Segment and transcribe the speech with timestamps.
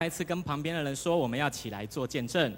[0.00, 2.54] 再一次跟旁边的人说，我们要起来做见证。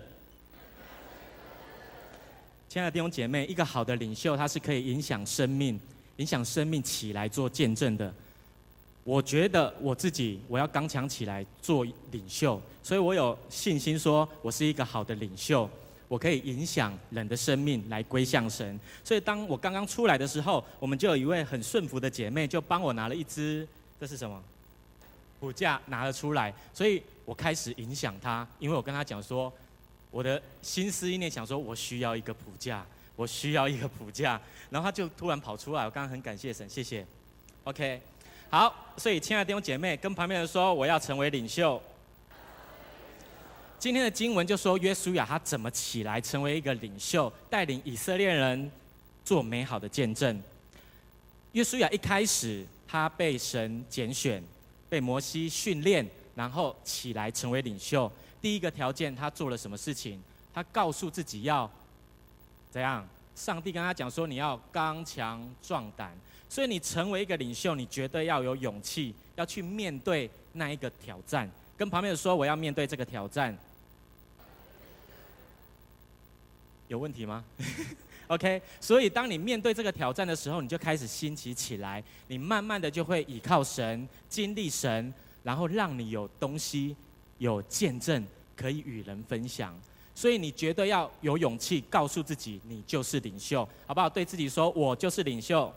[2.68, 5.80] 亲爱的弟兄姐妹，一个好的领袖，他是可以影响生命、
[6.18, 8.12] 影响生命起来做见证的。
[9.04, 15.66] 我觉得我自己，我要刚强起来做领袖，所以我有信心说，我是一个好的领袖，
[16.08, 18.78] 我可以影响人的生命来归向神。
[19.02, 23.66] 所以当我刚刚出来的时候，我们就有一位很顺服的姐妹，就帮我拿了一支，
[23.98, 24.38] 这是什么？
[25.40, 27.02] 骨架拿了出来，所以。
[27.30, 29.52] 我开始影响他，因为我跟他讲说，
[30.10, 32.84] 我的心思意念想说，我需要一个普架，
[33.14, 35.84] 我需要一个普架，然后他就突然跑出来。
[35.84, 37.06] 我刚刚很感谢神，谢谢。
[37.62, 38.02] OK，
[38.48, 41.80] 好，所以亲爱的弟兄姐妹，跟旁边人说，我要成为领袖。
[43.78, 48.68] 今天的经文就说，约书亚他怎么起来成为一个领袖，带领以色列人
[49.24, 50.42] 做美好的见证。
[51.52, 54.42] 约书亚一开始他被神拣选，
[54.88, 56.04] 被摩西训练。
[56.34, 60.20] 然后起来成为领袖，第一个条件，他做了什么事情？
[60.52, 61.70] 他告诉自己要
[62.70, 63.06] 怎样？
[63.36, 66.12] 上帝跟他讲说，你要刚强壮胆。
[66.48, 71.48] 所以你成为一个领袖，你绝对要有勇气，要去面对那一个挑战。
[71.76, 73.56] 跟旁边人说，我要面对这个挑战。
[76.88, 77.44] 有问题吗？
[78.26, 78.60] OK。
[78.80, 85.14] 所以当你面对这个挑战的时候，你就开始兴起起来，你慢慢的就会倚靠神，经历神。
[85.42, 86.94] 然后让你有东西、
[87.38, 89.74] 有见证可以与人分享，
[90.14, 94.08] 所以你绝对要有勇气告诉自己，你就是领袖，好不好？
[94.08, 95.72] 对自己说，我就是领袖。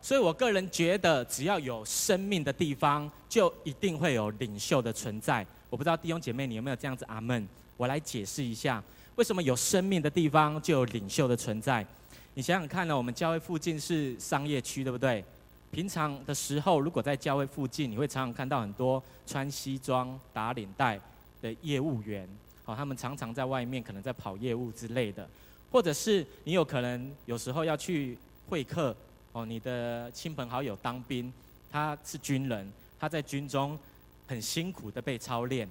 [0.00, 5.44] 所以我个人觉得，只要有生命的地方，就一定会有领袖的存在。
[5.68, 7.04] 我不知道弟兄姐妹你有没有这样子？
[7.06, 7.46] 阿门。
[7.76, 8.82] 我来解释一下，
[9.16, 11.86] 为什么有生命的地方就有领袖的存在？
[12.34, 15.24] 你想想看呢，我们教会附近是商业区，对不对？
[15.70, 20.98] 平常的时候，如果在教会附近，你会常常看到很多穿西装、打领带
[21.42, 22.26] 的业务员，
[22.64, 25.28] 好，他们常常在外面可能在跑业务之类的，
[25.70, 28.16] 或者是你有可能有时候要去
[28.48, 28.96] 会客，
[29.32, 31.30] 哦，你的亲朋好友当兵，
[31.70, 33.78] 他是军人，他在军中
[34.26, 35.68] 很辛苦的被操练，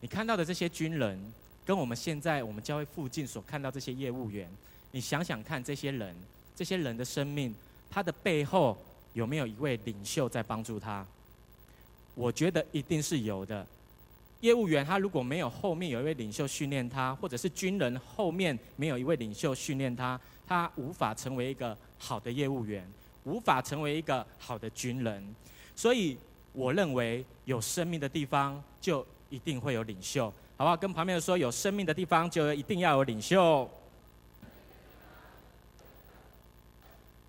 [0.00, 1.32] 你看到的这些军人，
[1.64, 4.50] 跟我们现在我们教会附近所看到这些业务员，
[4.90, 6.14] 你想想看，这些人，
[6.56, 7.54] 这些人的生命，
[7.88, 8.76] 他的背后。
[9.14, 11.04] 有没有一位领袖在帮助他？
[12.14, 13.66] 我觉得一定是有的。
[14.40, 22.86] 业务员他如果没有后面有一位领袖训练他，或者是军人后面没有一位领袖训练他，他无法成为一个好的业务员，
[23.24, 25.34] 无法成为一个好的军人。
[25.74, 26.16] 所以
[26.52, 30.26] 我认为有生命的地方就一定会有领袖，
[30.56, 30.76] 好不好？
[30.76, 33.68] 跟旁边人说，有生命的地方就一定要有领袖。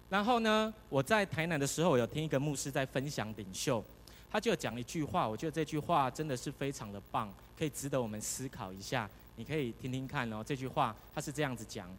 [0.09, 3.83] 然后呢，我在台南的时候，我有听一个牧师在分享领袖，
[4.31, 9.09] 他就讲一句话，我觉得这句话真的是非常的棒，可以值得我们思考一下。
[9.35, 11.89] 你可以听听看哦，这句话他是这样子讲：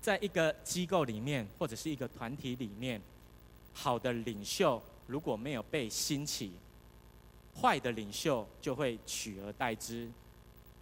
[0.00, 3.00] 在一个机构里面或者是一个团体里面，
[3.74, 6.52] 好的领袖如果没有被兴起，
[7.60, 10.08] 坏的领袖就会取而代之，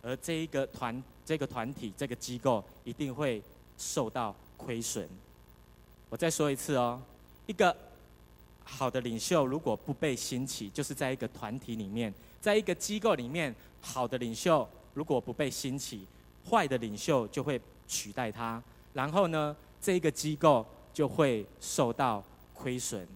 [0.02, 3.42] 而这一个团、这个团体、这个机构一定会
[3.78, 5.08] 受到亏损。
[6.10, 7.00] 我再说一次哦，
[7.46, 7.74] 一个
[8.64, 16.06] 好的领袖如果不被兴起，就是在一个团体里面，在一个机构里面，好的领袖如果不被兴起，
[16.48, 18.62] 坏的领袖就会取代他，
[18.94, 20.64] 然后呢，这一个机构
[20.94, 22.22] 就会受到
[22.54, 23.06] 亏损。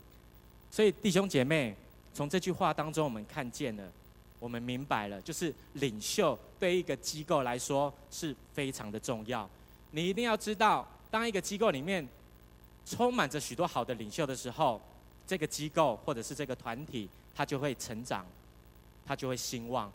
[0.71, 1.75] 所以弟兄姐妹，
[2.13, 3.91] 从这句话当中，我们看见了，
[4.39, 9.49] 我们明白了，就是领袖对一个机构来说是非常的重要。
[9.91, 12.07] 你一定要知道，当一个机构里面，
[12.85, 14.81] 充满着许多好的领袖的时候，
[15.27, 18.27] 这个机构或者是这个团体，它就会成长，
[19.07, 19.91] 它就会兴旺。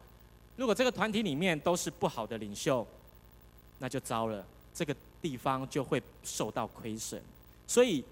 [0.55, 2.87] 如果这个团体里面都是不好的领袖，
[3.79, 7.21] 那就糟了，这个地方就会受到亏损。
[7.67, 8.03] 所以，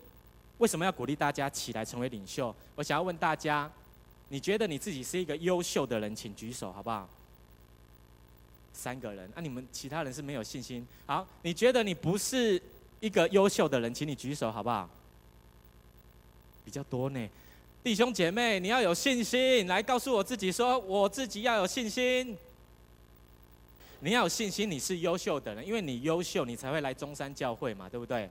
[0.58, 2.54] 为什么要鼓励大家起来成为领袖？
[2.76, 3.72] 我想要问大家，
[4.30, 7.10] 你觉得你自己是一个优秀的人，请举手好不好？
[8.74, 10.86] 三个人，那、啊、你们其他人是没有信心。
[11.06, 12.62] 好，你觉得你不是？
[13.00, 14.90] 一个优秀的人，请你举手好不好？
[16.64, 17.30] 比较多呢，
[17.84, 22.36] 弟兄姐妹，你要有信心，来告诉我自己说，我自己要有信心。
[24.00, 28.30] 你要有信心，你是优秀的人，因为你优秀，你才会来中山教会嘛，对不对？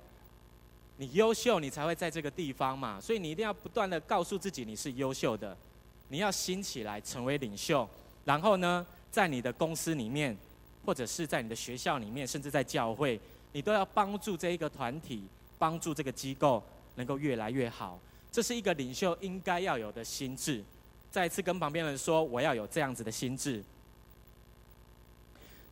[0.96, 5.56] 你优秀，你才会在这个地方嘛，所以你一定要不断的告诉自己你是优秀的，
[6.08, 7.88] 你要兴起来成为领袖，
[8.24, 10.36] 然后呢，在你的公司里面，
[10.84, 13.20] 或者是在你的学校里面，甚至在教会。
[13.54, 15.22] 你都要帮助这一个团体，
[15.60, 16.60] 帮助这个机构
[16.96, 17.96] 能够越来越好，
[18.32, 20.62] 这是一个领袖应该要有的心智。
[21.08, 23.62] 再次跟旁边人说，我要有这样子的心智。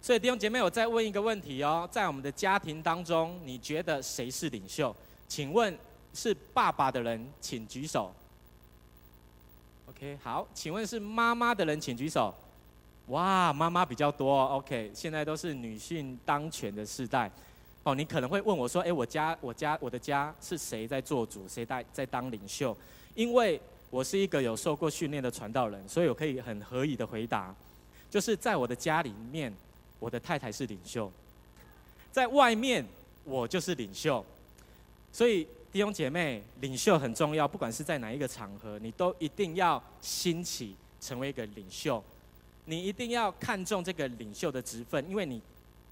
[0.01, 4.95] 所以弟兄姐妹，我再问一个问题哦，在我们的家庭当中，你觉得谁是领袖？
[5.27, 5.77] 请问
[6.15, 8.15] 是爸爸的人，请举手。
[9.89, 12.33] OK，好，请问是妈妈的人，请举手。
[13.09, 14.45] 哇，妈妈比较多。
[14.47, 17.29] OK，现在都是女性当权的时代。
[17.85, 22.77] 哦，你可能会问我说：“哎，我家、我家、我的家是谁在做主，谁在在当领袖？”
[23.15, 27.55] 因为我是一个有受过训练的传道人，所以我可以很合理的回答，
[28.11, 29.53] 就是在我的家里面。
[30.03, 31.09] 我的太太是领袖，
[32.11, 32.85] 在外面
[33.23, 34.27] 我就是领袖，
[35.13, 42.03] 所以弟兄姐妹，领袖很重要，不管是在哪一个场合，你都一定要兴起成为一个领袖，
[42.65, 45.41] 你一定要看重这个领袖的职分，因为你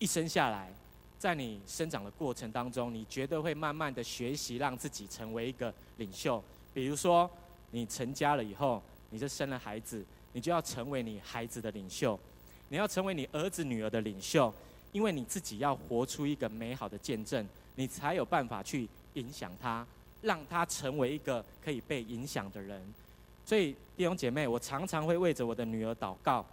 [0.01, 0.75] 一生下来，
[1.21, 6.43] 在你生长的过程当中，你绝对会慢慢的学习让自己成为一个领袖。
[6.73, 7.31] 比如说，
[7.73, 10.03] 你成家了以后，你就生了孩子，
[10.33, 12.19] 你就要成为你孩子的领袖。
[12.71, 14.51] 你要成为你儿子女儿的领袖，
[14.93, 19.87] 因为你自己要活出一个美好的见证，你才有办法去影响他，
[20.23, 22.83] 让他成为一个可以被影响的人。
[23.45, 26.47] 所以弟兄姐妹，我常常会为着我的女儿祷告，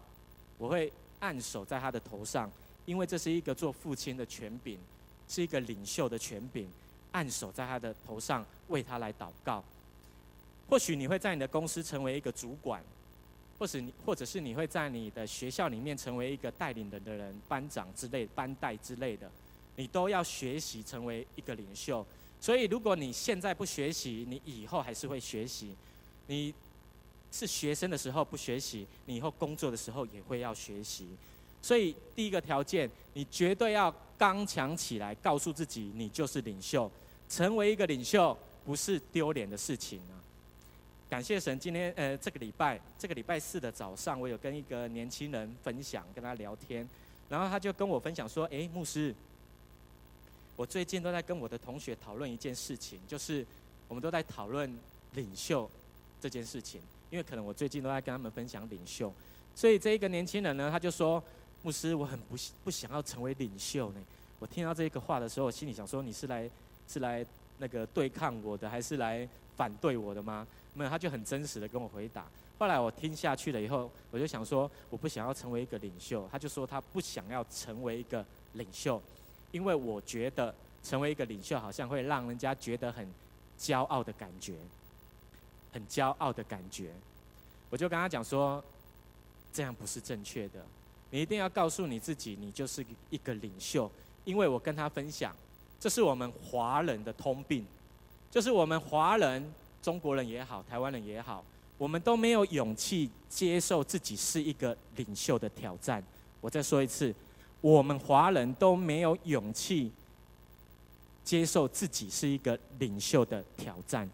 [0.57, 2.51] 我会按手在她的头上，
[2.87, 4.79] 因为这是一个做父亲的权柄，
[5.27, 6.67] 是一个领袖的权柄，
[7.11, 9.63] 按手在他的头上，为他来祷告。
[10.67, 12.83] 或许你会在你的公司成为一个主管。
[13.59, 19.27] 或是你，或者是你会在你的学校里面成为一个带领人的人，班长之类、班带之类的，
[19.77, 22.05] 你都要学习成为一个领袖。
[22.39, 25.73] 所以，如果你现在不学习，你以后还是会学习。
[26.27, 26.53] 你
[27.31, 31.07] 是学生的时候不学习，你以后工作的时候也会要学习。
[31.67, 36.89] 所以，第一个条件，你绝对要刚强起来，告诉自己，你就是领袖。
[37.27, 40.15] 成为一个领袖，不是丢脸的事情啊。
[41.09, 46.87] 感谢神，今天呃这个礼拜这个礼拜四的早上，我有跟一个年轻人分享，跟他聊天，
[47.27, 49.13] 然后他就跟我分享说：“哎，牧师，
[50.55, 53.45] 我最近都在跟我的同学讨论一件事情，就是
[53.89, 54.73] 我们都在讨论
[55.15, 55.69] 领袖
[56.21, 56.79] 这件事情，
[57.09, 59.13] 因为可能我最近都在跟他们分享领袖，
[59.53, 61.21] 所以这一个年轻人呢，他就说：
[61.63, 64.01] 牧师，我很不不想要成为领袖呢。
[64.39, 66.49] 我听到这个话的时候，我心里想说：你是来
[66.87, 67.25] 是来
[67.57, 72.25] 那个对抗我的，还是来反对我的吗？”没有，他就很真实的跟我回答。
[72.59, 76.27] 后来我听下去了以后，我就想说，我不想要成为一个领袖。
[76.31, 79.01] 他就说他不想要成为一个领袖，
[79.51, 80.53] 因为我觉得
[80.83, 83.07] 成为一个领袖好像会让人家觉得很
[83.59, 84.55] 骄傲的感觉，
[85.73, 86.91] 很骄傲的感觉。
[87.69, 88.63] 我就跟他讲说，
[89.51, 90.63] 这样不是正确的。
[91.09, 93.89] 你一定要告诉你自己，你就是一个领袖。
[94.25, 95.35] 因为我跟他分享，
[95.79, 97.65] 这是我们华人的通病，
[98.29, 99.51] 就是我们华人。
[99.79, 101.41] 中国人也好，台湾人也好，
[101.77, 106.03] 我们都没有勇气接受自己是一个领袖的挑战。
[106.41, 107.13] 我再说一次，
[107.61, 109.89] 我们华人都没有勇气
[111.23, 114.09] 接受自己是一个领袖的挑战。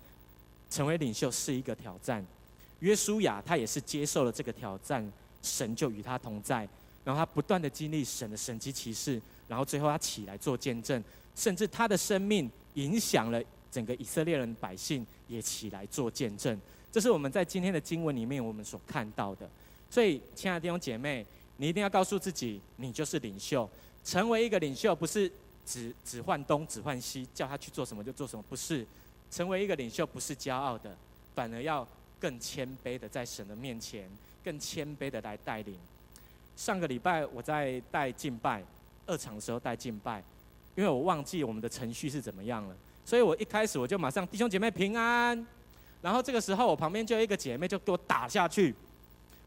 [0.69, 2.23] 成为领袖是一个挑战。
[2.79, 5.11] 约书亚他也是接受了这个挑战，
[5.41, 6.67] 神就与他同在，
[7.03, 11.03] 然后他不断的经历神的神迹奇事，然后最后他起来做见证，
[11.35, 13.41] 甚至他的生命影响了。
[13.71, 16.55] 整个以色列人百姓也起来做见证，
[16.91, 19.49] 这是我们在今天的经文里面我们所看到的。
[19.89, 21.25] 所以，亲爱的弟兄姐妹，
[21.57, 23.67] 你一定要告诉自己，你就是领袖。
[24.03, 25.31] 成为一个领袖，不是
[25.65, 28.85] 只只换东只换西，叫他去做什么就做什么，不是。
[29.31, 30.95] 成为一个领袖，不是骄傲的，
[31.33, 31.87] 反而要
[32.19, 34.07] 更谦卑的在神的面前，
[34.43, 35.75] 更谦卑的来带领。
[36.55, 38.63] 上个礼拜我在带敬拜，
[39.05, 40.23] 二场的时候带敬拜，
[40.75, 42.75] 因为我忘记我们的程序是怎么样了。
[43.05, 45.45] 所以我一开始我就马上弟兄姐妹平安，
[46.01, 48.73] 然后这个时候我旁边就有一个姐妹就给我打下去，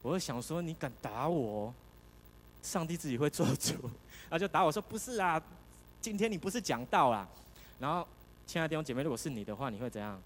[0.02, 1.72] 我就想说，你敢打我，
[2.62, 3.72] 上帝自己会做主，
[4.28, 5.42] 然后就打我说不是啊，
[6.00, 7.26] 今天你不是讲道啦，
[7.78, 8.06] 然后
[8.46, 10.20] 亲爱的弟兄姐妹，如果是你的话，你会怎样？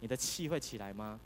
[0.00, 1.18] 你的气会起来吗？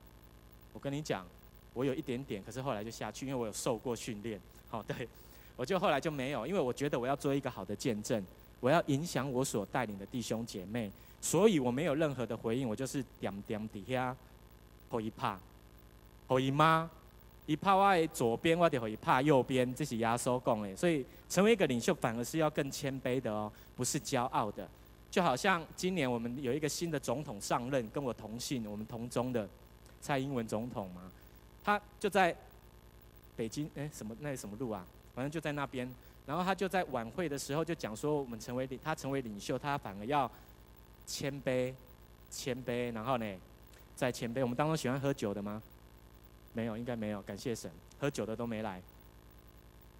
[0.72, 1.26] 我跟你讲，
[1.74, 4.40] 我有一点点，可是后来就下去，因为我有受过训练。
[4.70, 5.08] 好，对，
[5.56, 8.22] 我就后来就没有，因为我觉得我要做一个好的见证，
[8.60, 10.90] 我要影响我所带领的弟兄姐妹。
[11.20, 14.16] 所以我没有任何的回应，我就是点点底下，
[14.88, 15.36] 后一拍，
[16.28, 16.88] 后一妈，
[17.44, 20.76] 一拍我的左边，我就后一拍右边，这是压缩讲的。
[20.76, 24.68] 所以成为一个领袖，反而是要更谦卑的哦，不是骄傲的。
[25.10, 29.48] 就好像今年我们有一个新的总统上任，跟我同姓，我们同宗的
[30.00, 31.10] 蔡英文总统嘛，
[31.64, 32.32] 他就在
[33.38, 34.84] 北京，哎，什么那什么路啊？
[35.14, 35.88] 反正就在那边。
[36.26, 40.28] 然后他就在晚会的时候就讲说，我们成为领他成为领袖，他反而要。
[41.10, 41.72] 谦卑，
[42.30, 43.24] 谦卑，然后呢，
[43.96, 44.42] 再谦卑。
[44.42, 45.62] 我们当中喜欢喝酒的吗？
[46.52, 47.22] 没有，应该没有。
[47.22, 48.82] 感谢神，喝酒的都没来。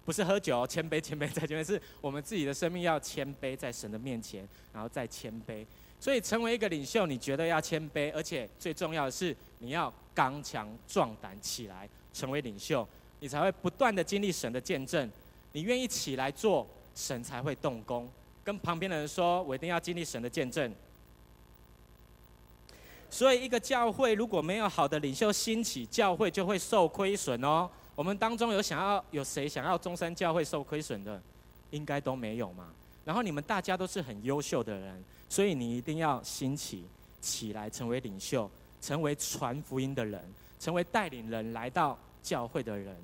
[0.05, 5.65] 不是喝酒，谦卑，谦卑在前面，是我们自己的生命要谦卑在神的面前，然后再谦卑。
[5.99, 12.87] 所以成为一个领袖，你觉得要谦卑，而且最重要的是你要刚强壮胆起来，成为领袖，
[13.19, 15.09] 你才会不断的经历神的见证。
[15.51, 18.07] 你愿意起来做，神才会动工。
[18.43, 20.73] 跟旁边的人说，我一定要经历神的见证。
[23.09, 27.69] 所以，一个教会如果没有好的领袖兴起，教会就会受亏损哦。
[27.95, 31.21] 我们当中有想要有谁想要中山教会受亏损的，
[31.71, 32.71] 应该都没有嘛。
[33.03, 36.85] 然后你们大家都是很优秀的人，所以你一定要兴起
[37.19, 38.49] 起来，成为领袖，
[38.79, 40.23] 成为传福音的人，
[40.59, 42.95] 成为带领人来到教会的人。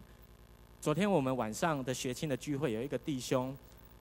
[0.82, 3.56] 昨天我们晚上的学青的聚会，有一个弟兄，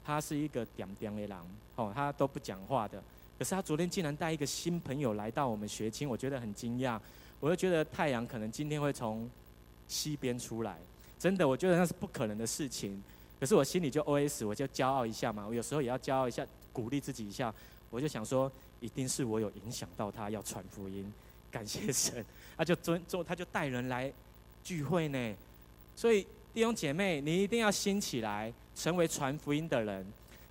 [0.04, 3.02] 他是一个点点的狼哦，他都不讲话的。
[3.38, 7.00] 可是他昨天竟然带一个新朋友来到我们学青，我觉得很惊讶。
[7.40, 9.28] 我就觉得太阳可能今天会从。
[9.86, 10.78] 西边出来，
[11.18, 13.04] 真的，我觉得那是不可能的事情。
[13.38, 15.46] 可是我心里就 OS，我就骄傲一下嘛。
[15.46, 17.54] 我有时候也要骄傲一下，鼓励自己一下。
[17.90, 21.12] 我就想说，一定是我有影响到他要传福音，
[21.50, 22.24] 感谢神。
[22.56, 24.10] 他就尊重，他就带人来
[24.64, 25.34] 聚会呢。
[25.94, 30.04] 所以弟兄姐妹，你一定要兴起来，成为传福音的人。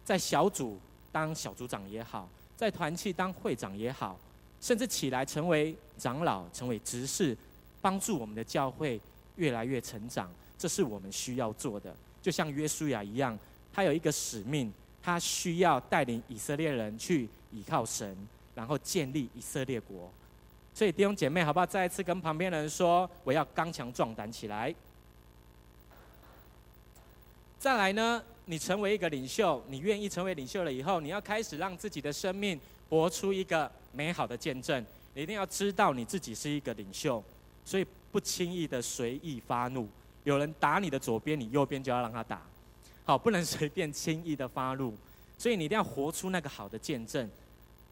[0.05, 0.79] 在小组
[1.11, 4.17] 当小组长也好，在团契当会长也好，
[4.61, 7.35] 甚至起来成为长老、成为执事，
[7.81, 9.01] 帮助我们的教会。
[9.35, 11.91] 越来越成长，这是我们需要做的。
[12.21, 13.35] 就像约书亚一样，
[13.73, 18.15] 他有一个使命，他需要带领以色列人去倚靠神，
[18.53, 20.11] 然后建立以色列国。
[20.73, 21.65] 所以弟兄姐妹，好不好？
[21.65, 24.73] 再一次跟旁边的人说，我要刚强壮胆起来。
[27.59, 34.85] 再来呢，你成为一个领袖，你愿意成为领袖了以后，你要开始让自己的生命活出一个美好的见证。
[35.13, 37.23] 你一定要知道你自己是一个领袖，
[37.65, 37.85] 所以。
[38.13, 39.89] 不轻易的随意发怒，
[40.23, 42.39] 有人打你的左边，你右边就要让他打，
[43.05, 44.93] 好，不能随便轻易的发怒，
[45.35, 47.27] 所以你一定要活出那个好的见证，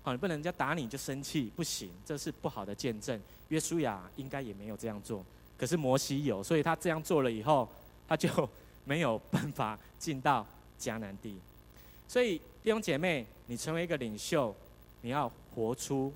[0.04, 3.20] 好，你不能人家打你就生气，不行，这是不好的见证。
[3.50, 5.24] 约书亚应该也没有这样做，
[5.58, 7.70] 可是摩西有，所以他这样做了以后，
[8.08, 8.50] 他就
[8.84, 10.46] 没有办法进到
[10.80, 11.38] 迦南地。
[12.08, 14.56] 所以弟兄姐妹，你成为一个领袖，
[15.02, 16.12] 你要活出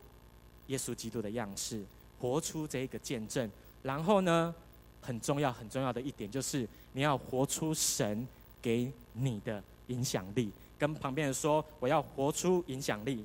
[0.67, 1.85] 耶稣基督的样式，
[2.19, 3.49] 活出这个见证。
[3.83, 4.53] 然后呢，
[4.99, 8.27] 很重要很重要的一点就是，你要活出神
[8.63, 10.51] 给你的影响力。
[10.79, 13.23] 跟旁边人说，我要活出影响力。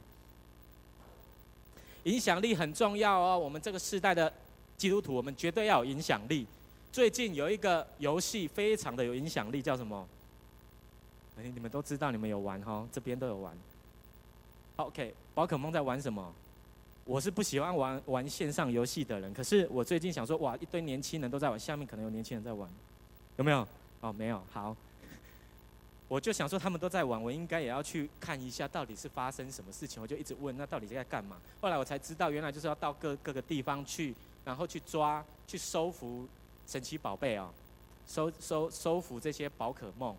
[2.04, 4.32] 影响力很重要哦，我们这个世代的
[4.76, 6.46] 基督徒，我们绝对要有影响力。
[6.92, 10.08] 最近有一个游戏非常的有影响力，叫什么？
[11.38, 13.56] 哎，你们都知道，你们有玩哈，这边都有玩。
[14.76, 16.34] OK，宝可梦在玩什么？
[17.04, 22.68] 我是不喜欢玩玩线上游戏的人，可是我最近想说，哇，一堆年轻人都在玩，下面可能有年轻人在玩，
[23.36, 23.66] 有没有？
[24.00, 24.76] 哦，没有，好。
[26.10, 30.02] 我就想说他们都在玩，我应该也要去看一下到底是发生什么事情。
[30.02, 31.36] 我就一直问，那到底在干嘛？
[31.60, 34.12] 后来我才知道，原来就是要到各各个地方去，
[34.44, 36.26] 然后去抓、去收服
[36.66, 37.48] 神奇宝贝哦，
[38.08, 40.16] 收收收服这些宝可梦，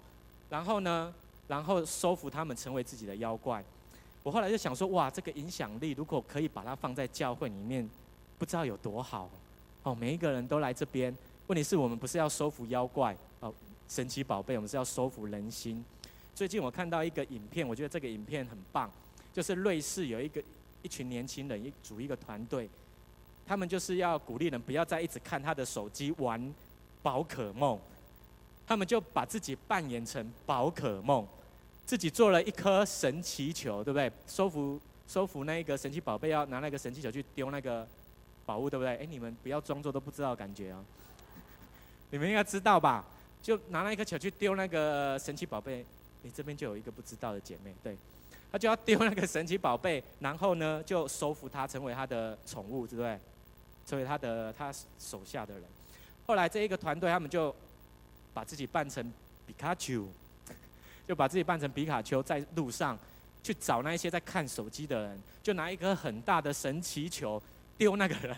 [0.49, 1.13] 然后呢，
[1.49, 3.61] 然后收服他们成为自己的妖怪。
[4.23, 7.89] 我后来就想说，哇，这个影响力如果可以把它放在教会里面，
[8.37, 9.29] 不知道有多好。
[9.83, 11.13] 哦，每一个人都来这边，
[11.47, 13.13] 问题是我们不是要收服妖怪，
[13.91, 15.83] 神奇宝贝，我们是要收服人心。
[16.33, 18.89] 最近我看到一个影片，我觉得这个影片很棒，
[19.33, 20.41] 就是瑞士有一个
[20.81, 22.69] 一群年轻人一组一个团队，
[23.45, 26.53] 他们就是要鼓励人不要再一直看他的手机玩
[27.03, 27.77] 宝可梦，
[28.65, 31.27] 他们就把自己扮演成宝可梦。
[31.85, 34.09] 自己做了一颗神奇球，对不对？
[34.25, 37.85] 收服收服那一个神奇宝贝，要拿那个神奇球去丢那个
[38.45, 38.95] 宝物，对不对？
[38.95, 40.81] 哎，你们不要装作都不知道感觉哦。
[42.11, 43.03] 你们应该知道吧？
[43.41, 45.85] 就拿那一颗球去丢那个神奇宝贝。
[46.23, 47.97] 你这边就有一个不知道的姐妹，对，
[48.51, 53.19] 她就要丢那个神奇宝贝，然后呢，就收服它，成为她的宠物，对不对？
[53.85, 55.63] 成为她的她手下的人。
[56.27, 57.55] 后来这一个团队，他们就
[58.33, 59.03] 把自己扮成
[59.47, 60.07] 皮卡丘。
[61.07, 62.97] 就把自己扮成皮卡丘，在路上
[63.43, 67.41] 去找那一些在看手机的人，就拿一个很大的神奇球
[67.77, 68.37] 丢那个人，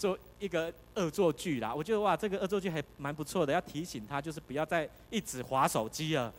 [0.00, 1.74] 做一个恶作剧啦。
[1.74, 6.32] 我觉得哇，这个恶作剧还蛮不错的，要提醒他就是不要再一直划手机了。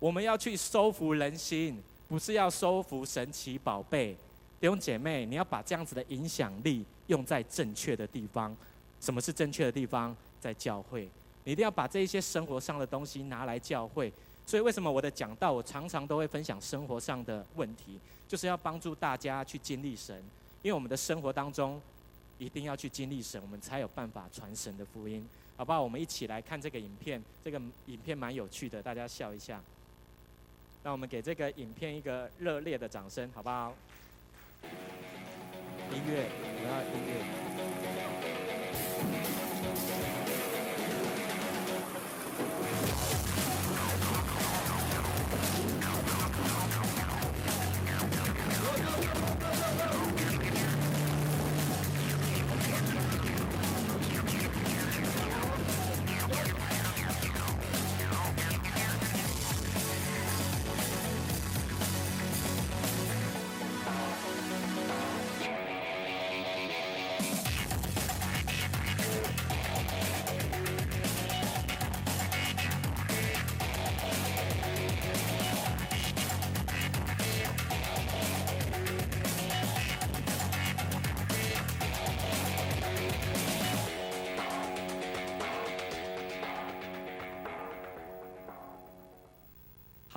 [0.00, 4.16] 我们要去收服人心，不是要收服神奇宝贝。
[4.60, 8.56] 弟兄姐妹，你要把这样子的影响力用在正确的地方。
[9.00, 10.16] 什么是正确的地方？
[10.40, 11.08] 在教会，
[11.44, 14.12] 你一定要把这一些生活上的东西拿来教会。
[14.44, 20.16] 所以，为什么我的讲道，我常常都会分享生活上的问题，就是要帮助大家去经历神。
[20.62, 21.80] 因为我们的生活当中，
[22.38, 25.82] 一定要去经历神，我们才有办法传神的福音，好不好？
[25.82, 29.60] 我们一起来看这个影片，这个影片蛮有趣的，大家笑一下。
[30.84, 33.74] 让我们给这个影片一个热烈的掌声，好不好？
[35.92, 37.48] 音乐，我要音乐。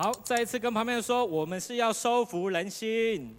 [0.02, 3.36] 好，再一次跟旁边人说，我们是要收服人心。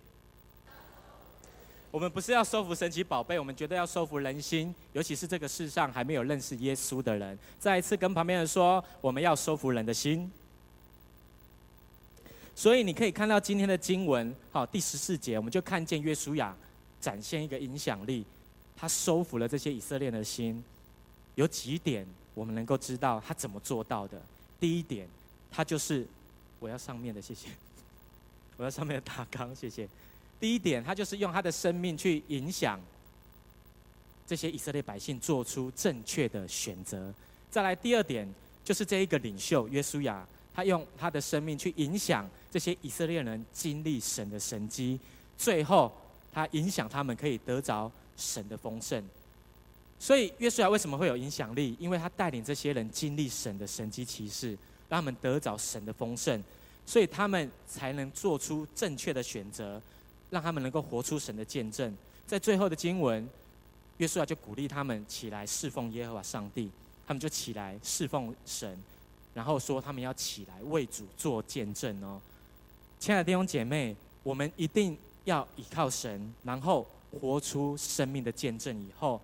[1.91, 7.37] 我们不是要收服神奇宝贝，我们绝对要收服人心，尤其是这个世上还没有认识耶稣的人。
[7.59, 10.31] 再一次跟旁边人说，我们要收服人的心。
[12.55, 16.55] 所以你可以看到今天的经文，好，第十四节，我们就看见约书亚
[17.01, 18.23] 展现一个影响力，
[18.77, 20.63] 他收服了这些以色列的心。
[21.35, 24.21] 有几点我们能够知道他怎么做到的？
[24.61, 25.05] 第一点，
[25.51, 26.07] 他就是。
[26.63, 27.49] 我要上面的，谢谢。
[28.55, 29.85] 我要上面的大纲，谢谢。
[30.39, 32.79] 第一点，他就是用他的生命去影响
[34.25, 37.13] 这些以色列百姓做出正确的选择。
[37.51, 38.25] 再来，第二点，
[38.63, 44.97] 就是这一个领袖约书亚，他用他的生命去影响这些以色列人经历神的神迹。
[45.37, 45.91] 最后，
[46.31, 49.03] 他影响他们可以得着神的丰盛。
[49.99, 51.75] 所以，约书亚为什么会有影响力？
[51.77, 54.57] 因为他带领这些人经历神的神迹奇事。
[54.93, 56.39] 让他们得着神的丰盛，
[56.85, 59.81] 所以他们才能做出正确的选择，
[60.29, 61.91] 让他们能够活出神的见证。
[62.27, 63.27] 在最后的经文，
[63.97, 66.69] 约书亚就鼓励他们起来侍奉耶和华上帝，
[67.07, 68.77] 他们就起来侍奉神，
[69.33, 72.21] 然后说他们要起来为主做见证哦。
[72.99, 76.87] 亲爱的弟兄姐妹，我们一定要依靠神，然后
[77.19, 79.19] 活出生命的见证，以后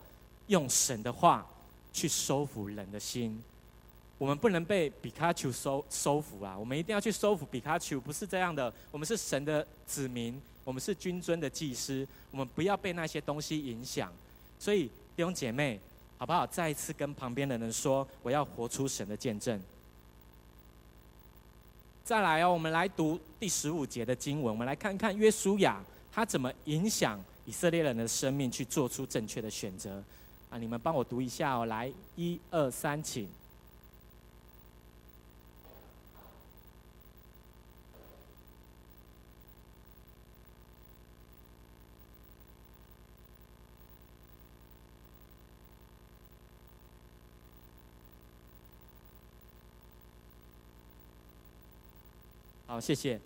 [0.48, 1.46] 用神的话
[1.94, 3.40] 去收服人的心。
[4.20, 6.56] 我们不能被皮卡丘收收服啊！
[6.56, 8.72] 我们一定要去收服皮卡丘，不是这样的。
[8.92, 14.12] 我们是神的子民，我们是君尊的祭司，我们不要被那些东西影响。
[14.60, 15.80] 所以弟兄姐妹，
[16.18, 16.46] 好不好？
[16.46, 19.58] 再一次跟旁边的人说，我要活出神的见证。
[22.04, 30.04] 再来哦，我们来读第十五节的经文，我们来看看约书亚他怎么影响以色列人的生命去做出正确的选择
[30.50, 30.58] 啊！
[30.58, 33.30] 你们帮我读一下哦，来，一二三，请。
[52.80, 53.20] 好，谢谢。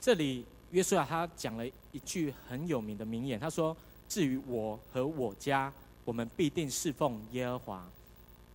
[0.00, 3.74] 这里约书亚他讲了一句很有名的名言，他说
[4.08, 5.72] ：“至于我和我家，
[6.04, 7.88] 我们必定侍奉耶和华。”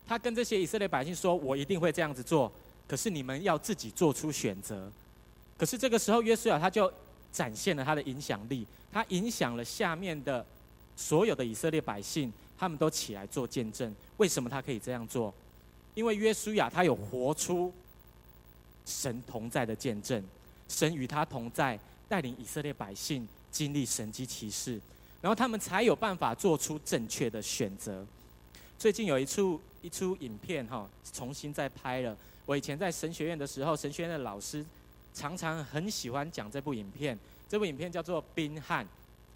[0.05, 2.51] 他跟这些以色列百姓说：“我一定会这样子做，
[2.85, 4.91] 可是你们要自己做出选择。”
[5.57, 6.91] 可是这个时候，约书亚他就
[7.31, 10.45] 展现了他的影响力，他影响了下面的
[10.97, 13.95] 所有的以色列百姓，他们都起来做见证。
[14.17, 15.33] 为什么他可以这样做？
[15.93, 17.73] 因为约书亚他有活出。
[18.83, 20.21] 神同在的见证，
[20.71, 24.79] 神与他同在，带领以色列百姓经历神迹奇事，
[25.21, 28.05] 然后他们才有办法做出正确的选择。
[28.79, 32.17] 最近有一出一出影片哈，重新再拍了。
[32.45, 34.65] 我以前在神学院的时候，神学院的老师
[35.13, 37.17] 常常很喜欢讲这部影片。
[37.49, 38.85] 这部影片叫做《冰汉》，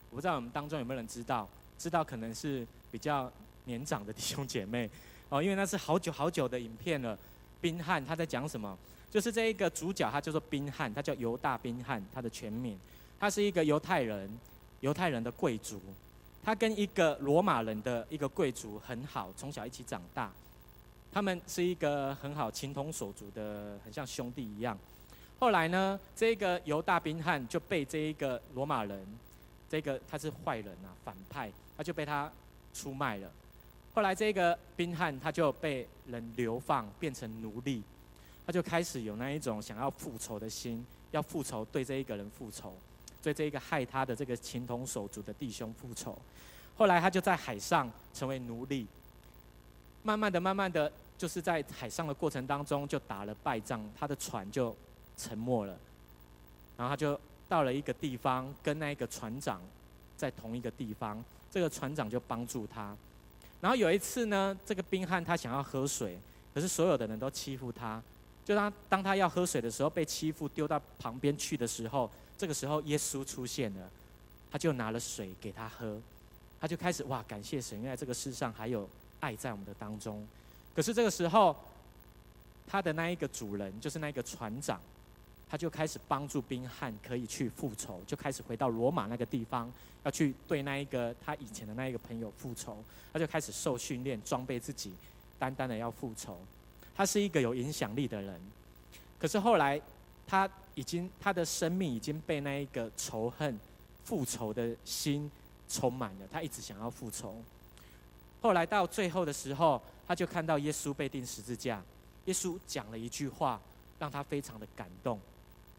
[0.10, 1.48] 我不知道我们当中有没有人知道？
[1.78, 3.30] 知道可能是比较
[3.66, 4.90] 年长的弟兄姐妹
[5.28, 7.18] 哦，因为那是好久好久的影片了。
[7.60, 8.78] 冰汉他在讲什么？
[9.16, 12.78] 就是这一个主角，他叫做宾汉，他叫犹大宾汉，他的全名，
[13.18, 14.30] 他是一个犹太人，
[14.82, 15.80] 犹太人的贵族，
[16.44, 20.30] 他跟一个罗马人的一个贵族很好，从小一起长大，
[21.14, 24.78] 他们是一个很好情同手足的，很像兄弟一样。
[25.40, 29.02] 后来呢，这个犹大宾汉就被这一个罗马人，
[29.70, 32.30] 这个他是坏人啊，反派，他就被他
[32.74, 33.32] 出卖了。
[33.94, 37.82] 后来这个宾汉他就被人流放，变成奴隶。
[38.46, 42.74] 他就开始有那一种想要复仇的心，要复仇，对这一个人复仇，
[43.24, 46.18] 对这一个害他的这个情同手足的弟兄复仇。
[46.78, 48.86] 后来他就在海上成为奴隶。
[50.04, 54.76] 慢慢的、慢慢的，就是在海上的过程当中就打了败仗，他的船就
[55.18, 55.76] 沉没了。
[56.78, 59.60] 然后他就到了一个地方，跟那一个船长
[60.16, 62.96] 在同一个地方，这个船长就帮助他。
[63.60, 66.20] 然后有一次呢，这个冰汉他想要喝水，
[66.54, 68.00] 可是所有的人都欺负他。
[68.46, 73.90] 就当当他要喝水的时候，被欺负丢到旁边去的时候，这个时候耶稣出现了，
[74.52, 76.00] 他就拿了水给他喝，
[76.62, 78.88] 他就开始哇，感谢神，因为这个世上还有
[79.20, 80.26] 爱在我们的当中。
[80.76, 81.56] 可是这个时候，
[82.68, 84.80] 他的那一个主人，就是那个船长，
[85.50, 89.72] 他就开始帮助宾汉可以去复仇，就开始回到罗马那个地方，
[90.04, 92.78] 要去对那一个他以前的那一个朋友复仇，
[93.12, 94.94] 他就开始受训练，装备自己，
[95.40, 96.38] 单单的要复仇。
[96.96, 98.40] 他是一个有影响力的人，
[99.20, 99.82] 可是后来，
[100.26, 103.60] 他已经他的生命已经被那一个仇恨、
[104.06, 105.30] 复仇的心
[105.68, 106.28] 充满了。
[106.32, 107.36] 他一直想要复仇。
[108.42, 111.84] 后来到最后的时候，他就看到耶稣被钉十字架。
[112.26, 113.60] 耶稣讲了一句话，
[114.00, 115.20] 让他非常的感动，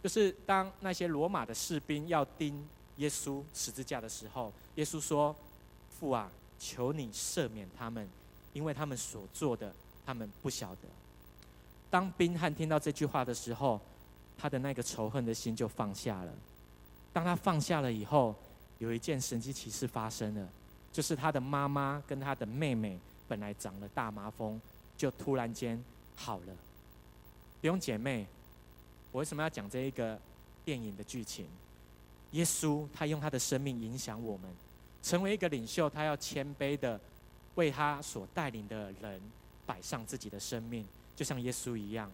[0.03, 5.35] 就是当那些罗马的士兵要钉耶稣十字架的时候，耶稣说
[5.99, 8.09] ：“父啊，求你赦免他们，
[8.53, 9.75] 因为他们所做的，
[10.05, 10.83] 他们不晓得。”
[11.97, 13.81] 当宾汉听到这句话的时候，
[14.37, 16.33] 他的那个仇恨的心就放下了。
[17.11, 18.35] 当他放下了以后，
[18.77, 20.47] 有一件神奇奇事发生了，
[20.93, 24.61] 就是他的妈妈跟他的妹妹本来长了大麻风，
[24.95, 25.83] 就突然间
[26.15, 26.55] 好了。
[27.63, 28.27] 弟兄姐妹，
[29.11, 30.21] 我为什么要讲这一个
[30.67, 31.47] 电影的剧情？
[32.33, 34.55] 耶稣他用他的生命影响我们，
[35.03, 37.01] 成为一个领袖，他要谦卑的
[37.55, 39.19] 为他所带领的人
[39.65, 40.87] 摆上自己的生命。
[41.17, 42.09] 就像耶稣一样，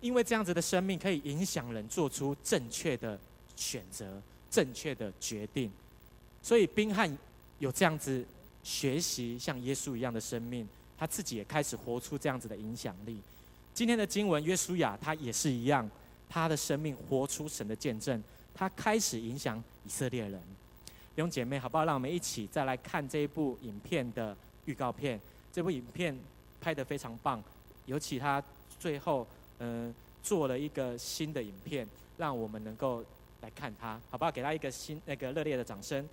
[0.00, 3.20] 因为这样子的生命可以影响人做出正确的
[3.54, 5.70] 选择、正确的决定，
[6.42, 7.16] 所以宾汉
[7.58, 8.24] 有这样子
[8.62, 10.66] 学习像耶稣一样的生命，
[10.96, 13.20] 他自己也开始活出这样子的影响力。
[13.74, 15.88] 今天的经文，约书亚他也是一样，
[16.28, 18.22] 他的生命活出神的见证，
[18.54, 20.40] 他开始影响以色列人。
[21.14, 21.84] 弟兄姐妹，好不好？
[21.84, 25.20] 让我们一起再来看这一部影片的预告片。
[25.52, 26.16] 这部影片
[26.60, 27.42] 拍得非常棒。
[27.88, 28.42] 尤其他
[28.78, 29.26] 最后，
[29.60, 33.02] 嗯、做了一个新的影片，让我们能够
[33.40, 34.30] 来看他，好不好？
[34.30, 36.06] 给他一个新那个热烈的掌声。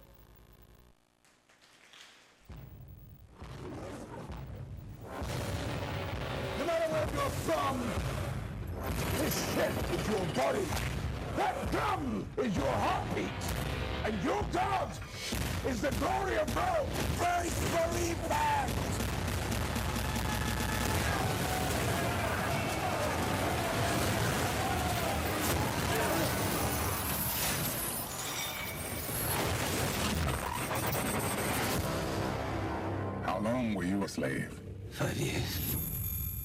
[34.08, 34.62] Slave.
[34.92, 35.76] Five years.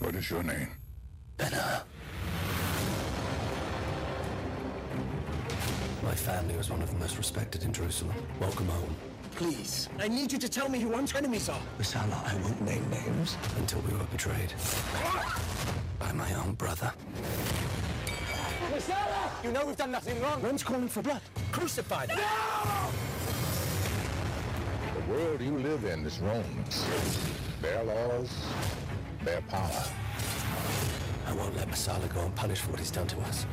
[0.00, 0.70] What is your name?
[1.36, 1.82] Ben-Hur.
[6.02, 8.16] My family was one of the most respected in Jerusalem.
[8.40, 8.96] Welcome home.
[9.36, 11.60] Please, I need you to tell me who our enemies are.
[11.78, 14.52] Risala, I won't name names until we were betrayed.
[16.00, 16.92] By my own brother.
[18.80, 19.44] Risala!
[19.44, 20.40] You know we've done nothing wrong.
[20.40, 21.20] Rome's calling for blood.
[21.52, 22.16] Crucify them.
[22.16, 22.90] No!
[24.94, 26.86] The world you live in is Rome's.
[27.60, 28.30] Their laws,
[29.22, 29.84] their power.
[31.26, 33.46] I won't let Masala go unpunished for what he's done to us.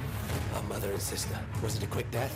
[0.56, 1.38] Our mother and sister.
[1.62, 2.34] Was it a quick death?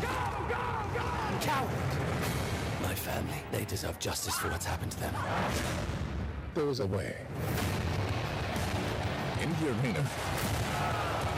[0.00, 0.08] Go,
[0.48, 0.56] go,
[0.94, 1.04] go!
[1.40, 1.68] Coward!
[2.82, 5.14] My family, they deserve justice for what's happened to them.
[6.54, 7.16] There is a way.
[9.58, 10.04] In the arena,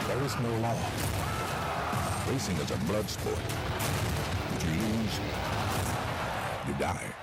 [0.06, 0.76] there is no law.
[2.28, 3.38] Racing is a blood sport.
[4.56, 5.20] If you lose,
[6.68, 7.14] you die.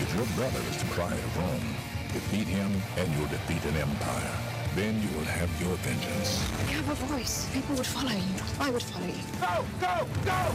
[0.00, 1.76] If your brother is the pride of Rome,
[2.12, 4.30] defeat him and you'll defeat an empire.
[4.76, 6.48] Then you will have your vengeance.
[6.70, 7.48] You have a voice.
[7.52, 8.34] People would follow you.
[8.60, 9.22] I would follow you.
[9.40, 10.52] Go, go, go!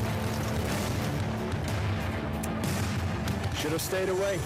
[3.56, 4.40] Should have stayed away.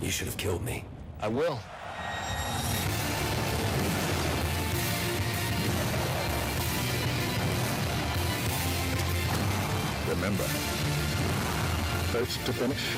[0.00, 0.84] You should have killed me.
[1.20, 1.58] I will.
[10.20, 10.44] Remember,
[12.12, 12.94] first to finish,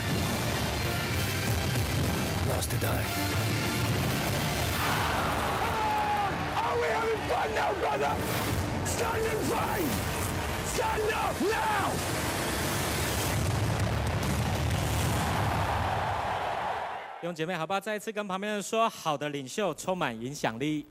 [2.50, 3.04] Last to die.
[6.56, 8.12] Are we having fun now, brother?
[8.84, 9.86] Stand and fight!
[10.66, 11.92] Stand up now!
[17.20, 17.78] 弟兄姐妹，好不好？
[17.78, 20.84] 再一次跟旁边人说，好的领袖充满影响力。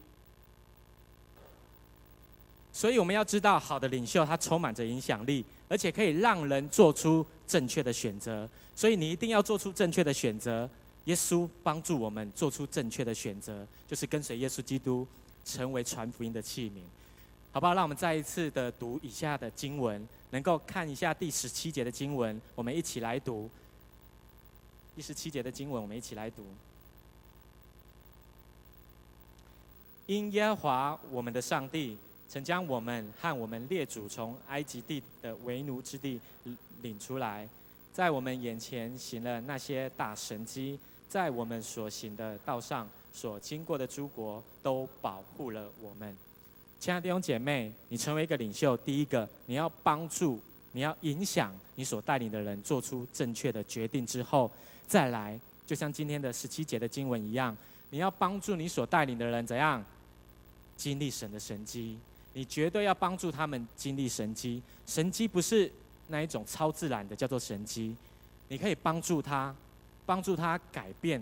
[2.71, 8.47] 所以我们要知道，好的领袖他充满着影响力，而且可以让人做出正确的选择。
[8.75, 10.69] 所以你一定要做出正确的选择。
[11.05, 15.07] 耶稣帮助我们做出正确的选择，就是跟随耶稣基督，
[15.43, 16.81] 成为传福音的器皿，
[17.51, 17.73] 好不好？
[17.73, 23.49] 让我们再一次的读以下的经文，能够看一下第十七节的经文，我们一起来读。
[24.95, 26.45] 第十七节的经文，我们一起来读。
[30.05, 31.97] 因耶和华我们的上帝
[32.31, 36.17] 曾将我们和我们列祖从埃及地的为奴之地
[36.81, 37.45] 领出来，
[37.91, 46.15] 在我们眼前行了那些大神迹，在我们所行的道上所经过的诸国都保护了我们。
[46.79, 50.39] 亲爱的弟兄姐妹，你成为一个领袖，第一个你要帮助，
[50.71, 54.49] 你要影响你所带领的人做出正确的决定之后，
[54.87, 57.53] 再来，就像今天的十七节的经文一样，
[57.89, 59.83] 你要帮助你所带领的人怎样
[60.77, 61.99] 经历神的神迹？
[62.33, 64.61] 你绝对要帮助他们经历神迹。
[64.85, 65.71] 神迹不是
[66.07, 67.95] 那一种超自然的，叫做神迹。
[68.47, 69.55] 你可以帮助他，
[70.05, 71.21] 帮助他改变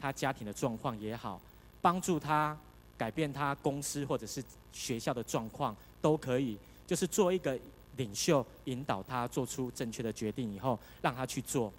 [0.00, 1.40] 他家庭的状况也好，
[1.80, 2.56] 帮助他
[2.96, 4.42] 改变他公司或者是
[4.72, 6.56] 学校的状况都可以。
[6.86, 7.56] 就是做一个
[7.96, 11.72] 领袖，引导他做出正确的决定以后，让他去做。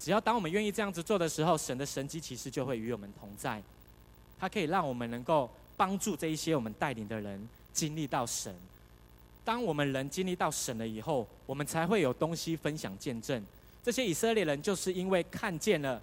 [0.00, 3.62] 只要当我们愿意这样子做的时候，神的神迹其实就会与我们同在。
[4.40, 8.54] 他可以让我们能够帮助这一些我们带领的人经历到神。
[9.44, 13.44] 当我们人经历到神了以后，我们才会有东西分享见证。
[13.82, 16.00] 这些以色列人就是因为看见了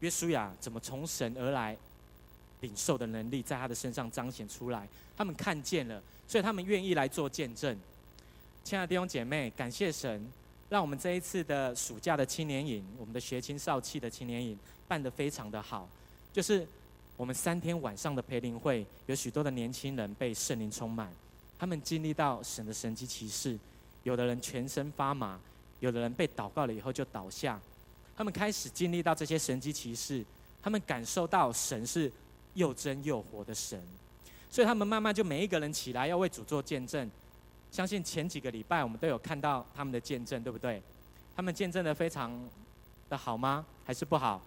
[0.00, 1.76] 约书亚怎么从神而来
[2.62, 7.78] 领受的能力在他的身上彰显出来，他们看见了，所以他们愿意来做见证。
[8.64, 10.26] 亲爱的弟兄姐妹，感谢神。
[10.68, 15.88] 让我们这一次的暑假的青年营，我们的学青少期的青年营办得非常的好。
[16.30, 16.66] 就是
[17.18, 21.12] 我们三天晚上的培灵会，有许多的年轻人被圣灵充满，
[21.58, 23.58] 他们经历到神的神迹奇事。
[24.04, 25.38] 有的人全身发麻，
[25.80, 27.60] 有的人被祷告了以后就倒下。
[28.16, 30.24] 他们开始经历到这些神迹奇事，
[30.62, 32.10] 他们感受到神是
[32.54, 33.82] 又真又活的神，
[34.48, 37.10] 所以他们慢慢就每一个人起来要为主做见证。
[37.72, 40.80] 相信前几个礼拜我们都有看到他们的见证，对不对？
[41.34, 42.48] 他们见证的非常
[43.08, 43.66] 的好吗？
[43.84, 44.40] 还是不好？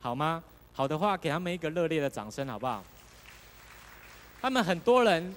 [0.00, 0.44] 好吗？
[0.80, 2.82] 好的话，给他们一个热烈的掌声，好不好？
[4.40, 5.34] 他们很多人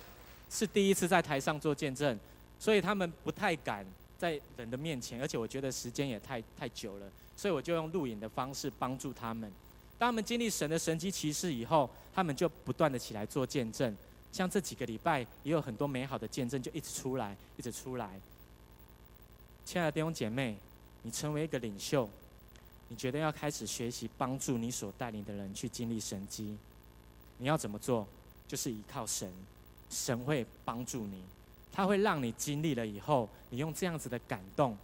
[0.49, 2.17] 是第一次在台上做见证，
[2.57, 3.85] 所以他们不太敢
[4.17, 9.51] 在人的面前，而且我觉得时间也太太久了，所以我就用录影的方式帮助他们。
[9.97, 13.93] 当他们经历神的神迹奇事以后，他们就不断的起来做见证。
[14.31, 18.17] 像这几个礼拜也有很多美好的见证，就一直出来，一直出来。
[19.65, 20.55] 亲爱的弟兄姐妹，
[21.01, 22.09] 你成为一个领袖，
[22.93, 26.55] 你觉得要开始学习帮助你所带领的人去经历神迹，
[27.39, 28.07] 你要怎么做？
[28.47, 29.33] 就是依靠神，
[29.89, 31.23] 神会帮助你，
[31.71, 34.77] 他会让你经历了以后，你用这样子的感动，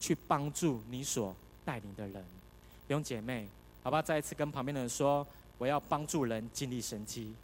[0.00, 2.24] 去帮助你所带领的人。
[2.88, 3.46] 弟兄姐妹，
[3.82, 4.00] 好不好？
[4.00, 5.26] 再一次跟旁边的人说，
[5.58, 7.34] 我要帮助人经历神迹。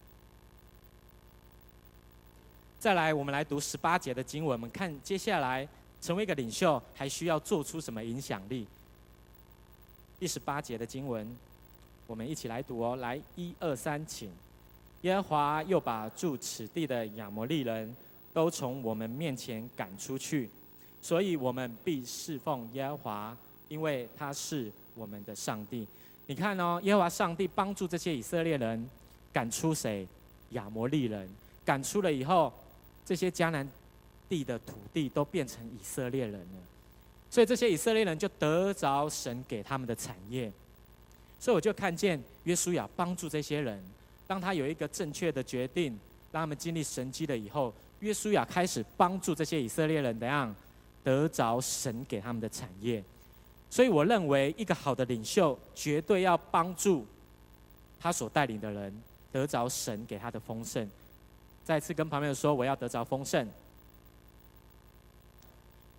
[2.78, 4.52] 再来，我们来读十八节的经文。
[4.52, 5.68] 我们看接下来，
[6.00, 8.66] 成为一个领袖，还需要做出什么影响力？
[10.20, 11.26] 第十八节的经文，
[12.06, 12.96] 我们一起来读哦。
[12.96, 14.30] 来，一二三，请。
[15.00, 17.96] 耶和华又把住此地的亚摩利人
[18.34, 20.50] 都从我们面前赶出去，
[21.00, 23.34] 所以我们必侍奉耶和华，
[23.68, 25.88] 因为他是我们的上帝。
[26.26, 28.86] 你看哦，耶和华上帝帮助这些以色列人
[29.32, 30.06] 赶出谁？
[30.50, 31.26] 亚摩利人。
[31.64, 32.52] 赶出了以后。
[33.02, 33.68] 这些迦南
[34.28, 36.60] 地的土地都变成以色列人了，
[37.30, 40.52] 所以这些以色列人就得着神给他们的产业。
[41.38, 43.82] 所以我就看见约书亚帮助这些人，
[44.26, 45.98] 当他有一个正确的决定，
[46.32, 50.54] 让他们经历神迹了以后，约书亚开始帮助这些以色列人怎样
[51.02, 53.02] 得着神给他们的产业。
[53.70, 57.06] 所以我认为，一个好的领袖绝对要帮助
[58.00, 60.90] 他所带领的人得着神给他的丰盛。
[61.64, 63.48] 再次跟旁边说，我要得着丰盛。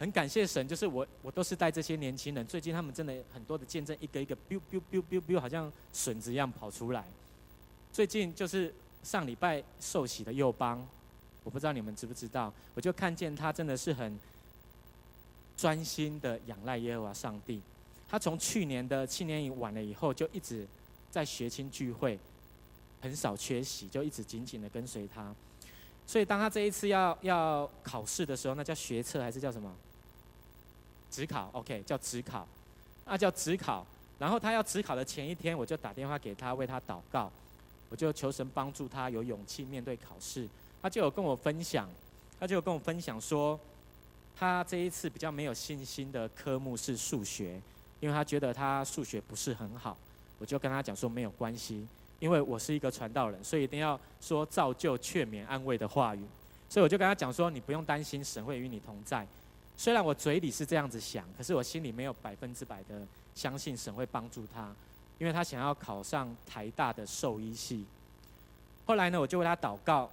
[0.02, 2.44] 很感谢神，就是我，我都是带这些年轻人。
[2.48, 7.06] 最近他们真的很多的见证，一个一个 biu biu biu biu biu，好像笋子一样跑出来。
[7.94, 10.84] 最近就是上礼拜受洗的幼邦，
[11.44, 14.18] 我不知道你们知不知道，我就看见他真的是很
[15.56, 17.62] 专心的仰赖耶和华上帝。
[18.10, 20.66] 他从去年的青年营完了以后，就一直
[21.12, 22.18] 在学青聚会，
[23.02, 25.32] 很少缺席，就一直紧紧的跟随他。
[26.08, 29.72] 所以，当他这一次要要考试的时候，那叫学测还是叫什么？
[31.12, 32.47] 指考，OK，叫指考，
[33.06, 33.86] 那叫指考。
[34.17, 37.30] 然后他要指考的前一天，我就打电话给他，为他祷告，
[37.89, 40.47] 我就求神帮助他有勇气面对考试。
[40.82, 41.89] 他就有跟我分享，
[42.39, 43.60] 他就有跟我分享说，
[44.38, 47.60] 他这一次比较没有信心的科目是数学，
[48.00, 49.97] 因为他觉得他数学不是很好。
[50.39, 51.86] 我就跟他讲说没有关系，
[52.19, 56.24] 因为我是一个传道人，所以一定要说造就、劝勉、安慰的话语。
[56.69, 59.28] 所以我就跟他讲说，你不用担心，神会与你同在。
[59.82, 63.02] 虽然我嘴里是这样子想，可是我心里没有百分之百的
[63.34, 64.72] 相信神会帮助他，
[65.17, 67.84] 因为他想要考上台大的兽医系。
[68.86, 70.08] 后来呢，我就为他祷告。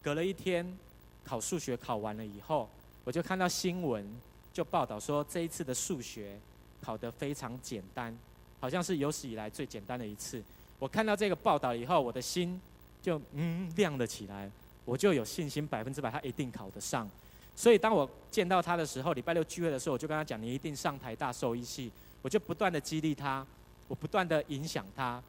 [0.00, 0.78] 隔了一天，
[1.24, 2.68] 考数学考完了以后，
[3.02, 4.08] 我就看到新闻，
[4.52, 6.38] 就报道说这一次的数学
[6.80, 8.16] 考得非常简单，
[8.60, 10.40] 好像是有史以来最简单的一次。
[10.78, 12.60] 我看到这个报道以后，我的心
[13.02, 14.48] 就嗯亮了起来，
[14.84, 17.10] 我就有信心百分之百他一定考得上。
[17.54, 23.44] 所以当我见到他的时候，礼拜六聚会的时候，我就跟他讲：“你一定上台大兽医系。”我就不断的激励他，
[23.88, 25.20] 我不断的影响他，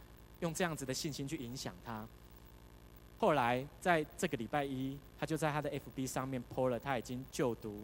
[0.42, 2.08] 用这样子的信心去影响他。
[3.18, 7.82] 后来在这个礼拜一，他就在他的 FB 上面 po 了，他已经就读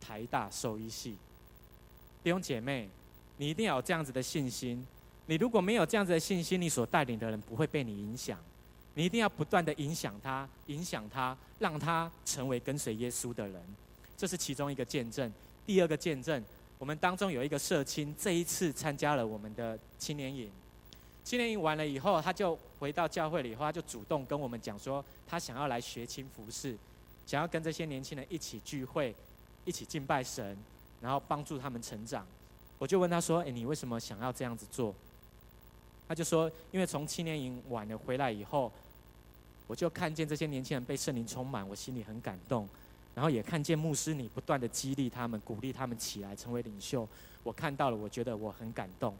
[0.00, 1.16] 台大兽医系。
[2.22, 2.88] 弟兄姐妹，
[3.38, 4.86] 你一定要有这样子的信心。
[5.26, 8.38] 你如果没有这样子的信心，你所带领的人不会被你影响。
[8.98, 13.62] 你一定要不断的影响他，影响他，让他成为跟随耶稣的人。
[14.16, 15.32] 这是其中一个见证。
[15.64, 16.44] 第二个见证，
[16.80, 20.50] 我们当中有一个社青，这一次参加了我们的青年营。
[21.22, 26.76] 青年营完了以后，他就回到教会里后，他就主动跟我们讲说，他想要来学青服饰，
[27.24, 29.14] 想要跟这些年轻人一起聚会，
[29.64, 30.58] 一起敬拜神，
[31.00, 32.26] 然后帮助他们成长。
[32.80, 34.92] 我就问他说：“诶，你为什么想要这样子做？”
[36.08, 38.72] 他就说：“因为从青年营完了回来以后，
[39.68, 42.68] 我就看见这些年轻人被圣灵充满，我心里很感动。
[43.14, 47.08] 然后也看见牧师你不断的激励他们，鼓励他们起来成为领袖，
[47.44, 49.14] 我看到了，我觉得我很感动。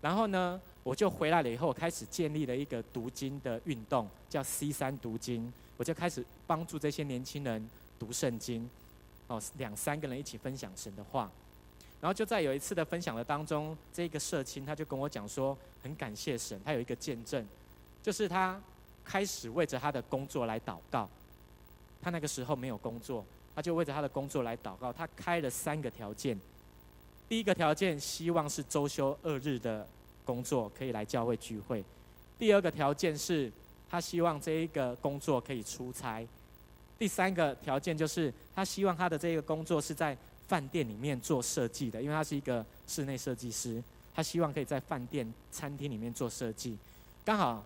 [0.00, 5.52] 然后呢？”我就回来了以后，开始建立了一个读经的运动，叫 C 三读经。
[5.76, 8.68] 我就开始帮助这些年轻人读圣经，
[9.28, 11.30] 哦，两三个人一起分享神的话。
[12.00, 17.46] 然后就在有一次的分享的当中，这个社青他就跟我讲说，很感谢神，他有一个见证，
[18.02, 18.60] 就是他
[19.04, 21.08] 开始为着他的工作来祷告。
[22.00, 24.92] 他那个时候没有工作，他就为着他的工作来祷告。
[24.92, 26.38] 他开了三个条件，
[27.28, 29.86] 第一个条件希望是周休二日的。
[30.24, 31.84] 工作可以来教会聚会。
[32.38, 33.50] 第二个条件是，
[33.90, 36.24] 他希望这一个工作可以出差。
[36.96, 43.82] 第三个条件就是，他希望他的这个工作是在饭店里面做设计的，因为他是一个室内设计师，
[44.14, 46.78] 他希望可以在饭店、餐厅里面做设计。
[47.24, 47.64] 刚好，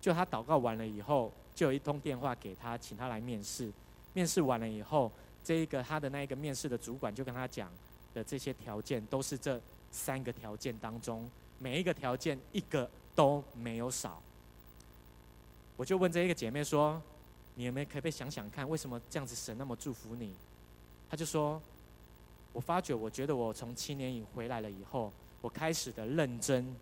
[0.00, 3.70] 就他祷告完了以后，就有一通电话给他，请他来面试。
[4.12, 5.10] 面试完了以后，
[5.44, 7.70] 这一个他的那一个面试的主管就跟他讲
[8.14, 9.60] 的这些条件，都是这
[9.90, 11.30] 三个条件当中。
[11.58, 14.22] 每一个条件一个都没有少，
[15.76, 17.00] 我就问这一个姐妹说
[17.54, 20.34] ：“你有没有可不可以想想看，为什么这样子神那么祝福你？”
[21.10, 21.60] 她就说
[22.54, 26.74] ：“我发觉，我觉得我从青年营回来了以后，我开始的认真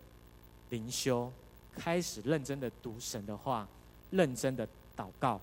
[0.69, 1.29] 灵修，
[1.75, 3.67] 开始认真的读神的话，
[4.11, 5.39] 认真的祷告，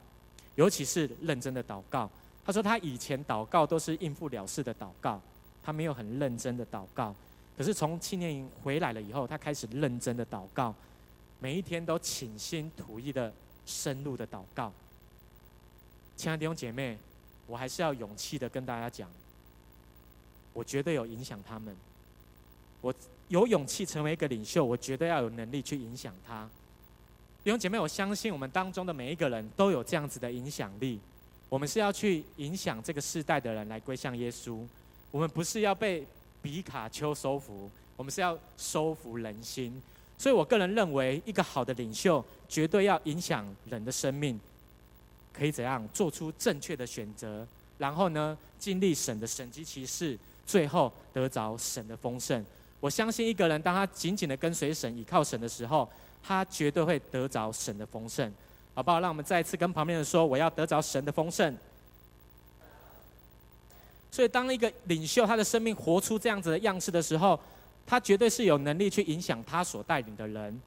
[0.55, 2.11] 尤其是认真的祷告。
[2.45, 5.21] 他说他以前祷告都是应付了事的祷告，
[5.62, 7.15] 他没有很认真的祷告。”
[7.57, 10.75] 可是从青年营回来了以后，他开始认真的祷告，
[11.41, 13.33] 每一天都倾心吐意的
[13.65, 14.71] 深入的祷告。
[16.17, 16.99] 亲爱的弟兄姐妹，
[17.47, 19.11] 我还是要勇气的跟大家讲，
[20.53, 21.75] 我绝对有影响他们。
[22.83, 22.95] 我
[23.29, 26.49] 有勇气成为一个领袖，我绝对要有能力去影响他。
[27.43, 30.99] 弟兄姐妹，我相信我们当中的每一个人都有这样子的影响力。
[31.49, 34.65] 我们是要去影响这个世代的人来归向耶稣，
[35.11, 36.07] 我们不是要被。
[36.43, 39.83] 皮卡丘收服，我们是要收服人心，
[40.17, 44.39] 所以我个人认为，一个好的领袖绝对要影响人的生命，
[45.33, 47.45] 可以怎样做出正确的选择，
[47.79, 52.45] 然后呢，经历神的神级骑士，最后得着神的丰盛。
[52.81, 55.89] 我相信一个人，当他紧紧的跟随神、倚靠神的时候，
[56.23, 58.33] 他绝对会得着神的丰盛，
[58.75, 59.01] 好不好？
[59.01, 61.57] 让我们再一次跟旁边人说：我要得着神的丰盛。
[64.11, 67.39] 所以，当一个领袖他的生命活出这样子的样式的时候，
[67.87, 70.61] 他绝对是有能力去影响他所带领的人，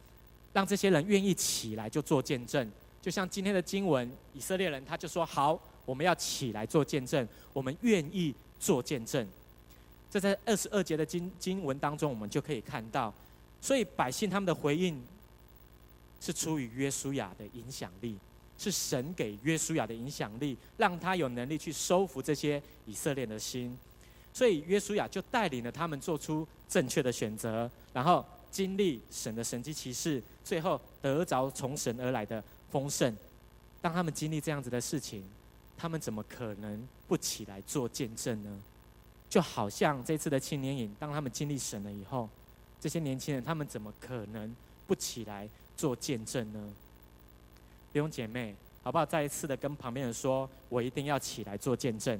[0.54, 2.70] 让这些人愿意起来就做见证。
[3.02, 9.28] 就像今天的经文，以色列人他就说：“好，我们要起来做见证，我们愿意做见证。”
[10.10, 13.14] 这在二十二节的经经文当中，我们就可以看到。
[13.62, 15.02] 所以，百姓他们的回应
[16.22, 18.18] 是出于约书亚的影响力。
[18.62, 23.80] 是神给约书亚的影响力，让他有能力去收服这些以色列的心，
[24.34, 33.16] 所以约书亚就带领了他们做出正确的选择，然后经历神的神迹奇事，最后得着从神而来的丰盛。
[33.80, 35.24] 当他们经历这样子的事情，
[35.78, 38.62] 他们怎么可能不起来做见证呢？
[39.30, 42.28] 就好像这次的青年营，当他们经历神了以后，
[42.82, 44.56] 这些年轻人他们怎么可能
[44.88, 46.74] 不起来做见证呢？
[47.94, 49.06] 弟兄姐妹，好不好？
[49.06, 52.20] 再一次的跟旁边人说，我一定要起来做见证。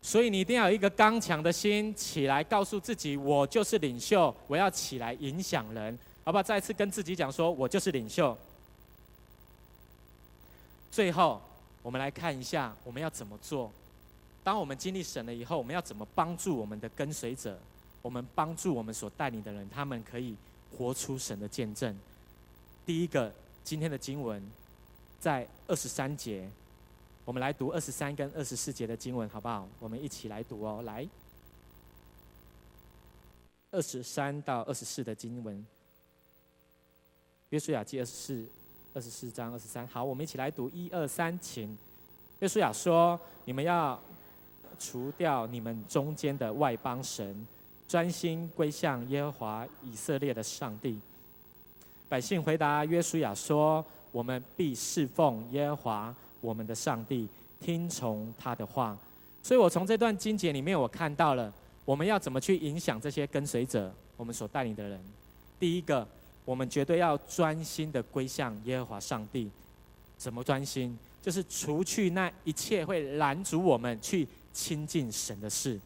[0.00, 6.42] 所以你一定要有一个刚强的心，起来告诉自己，我就是领袖，我要起来影响人，好不好？
[6.42, 8.36] 再一次跟自己讲说，我就是领袖。
[10.90, 11.42] 最后，
[11.82, 13.70] 我们来看一下我们要怎么做。
[14.46, 17.58] 当我们经历神了以后，我们要怎么帮助我们的跟随者？
[18.00, 20.36] 我们帮助我们所带领的人，他们可以
[20.70, 21.98] 活出神的见证。
[22.84, 23.34] 第一个，
[23.64, 24.40] 今天的经文
[25.18, 26.48] 在二十三节。
[27.24, 29.66] 我们来读二十三跟二十四节的经文，好不好？
[29.80, 30.80] 我们一起来读哦。
[30.82, 31.04] 来，
[33.72, 35.66] 二十三到二十四的经文，
[37.48, 38.46] 约书亚记二十四、
[38.94, 39.84] 二十四章二十三。
[39.88, 41.76] 好，我们一起来读一二三，请。
[42.38, 44.00] 约书亚说：“你们要
[44.78, 47.46] 除掉你们中间的外邦神，
[47.88, 50.98] 专心归向耶和华以色列的上帝。”
[52.08, 57.26] 百姓回答约书亚说：“我们必侍奉耶和华。”我们的上帝
[57.60, 58.96] 听从他的话，
[59.42, 61.52] 所以我从这段经节里面，我看到了
[61.84, 65.00] 我们要怎么去影响这些跟随者，我们所带领的人。
[65.58, 66.06] 第一个，
[66.44, 69.50] 我们绝对要专心的归向耶和华上帝。
[70.16, 70.96] 怎么专心？
[71.20, 75.78] 就是除去那一切会拦阻我们去亲近神的事。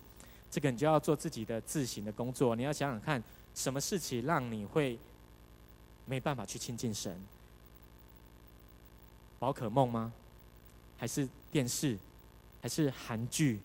[0.49, 2.55] 这个你就要做自己的自省的工作。
[2.55, 3.21] 你要想想看，
[3.53, 4.97] 什么事情让你会
[6.07, 7.21] 没办法去亲近神？
[9.41, 10.13] 宝可梦吗？
[10.97, 11.99] 还是电视，
[12.63, 13.59] 还是韩剧，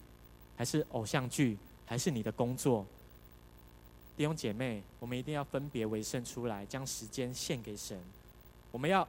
[0.57, 2.85] 还是偶像剧，还是你的工作？
[4.17, 7.99] 弟兄姐妹，我们一定要分别为圣出来，将时间献给神。
[8.71, 9.07] 我们要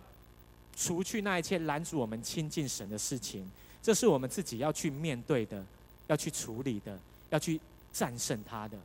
[0.75, 5.65] 除去那一切拦阻我们亲近神的事情，这是我们自己要去面对的，
[6.07, 6.99] 要去处理的，
[7.31, 7.61] 要去
[7.93, 8.77] 战胜它的。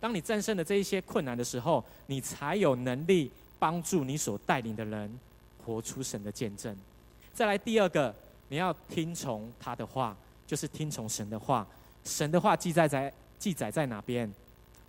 [0.00, 5.18] 当你战胜了这一些困难的时候，你才有能力帮助你所带领的人
[5.64, 6.76] 活出神的见证。
[7.34, 8.14] 再来第二个。
[8.48, 10.14] 你要听从他的话，
[10.46, 11.66] 就是听从神的话。
[12.04, 14.30] 神的话记载在记载在哪边？